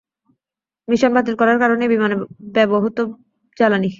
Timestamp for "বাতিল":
1.15-1.35